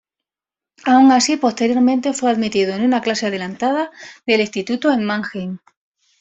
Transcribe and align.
Aun 0.83 1.11
así, 1.11 1.37
posteriormente 1.37 2.13
fue 2.13 2.31
admitido 2.31 2.73
en 2.73 2.81
una 2.83 3.01
clase 3.01 3.27
adelantada 3.27 3.91
del 4.25 4.41
instituto 4.41 4.91
en 4.91 5.03
Mannheim. 5.05 5.59